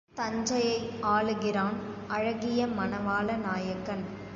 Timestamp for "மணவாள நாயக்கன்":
2.67-4.03